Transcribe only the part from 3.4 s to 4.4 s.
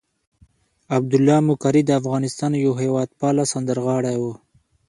سندرغاړی وو.